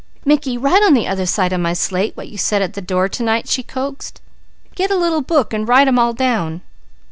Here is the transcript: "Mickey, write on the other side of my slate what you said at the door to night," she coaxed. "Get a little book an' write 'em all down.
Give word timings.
"Mickey, 0.25 0.57
write 0.57 0.81
on 0.81 0.95
the 0.95 1.07
other 1.07 1.27
side 1.27 1.53
of 1.53 1.59
my 1.59 1.73
slate 1.73 2.17
what 2.17 2.27
you 2.27 2.35
said 2.35 2.63
at 2.63 2.73
the 2.73 2.81
door 2.81 3.07
to 3.07 3.21
night," 3.21 3.47
she 3.47 3.61
coaxed. 3.61 4.19
"Get 4.73 4.89
a 4.89 4.95
little 4.95 5.21
book 5.21 5.53
an' 5.53 5.65
write 5.67 5.87
'em 5.87 5.99
all 5.99 6.13
down. 6.13 6.61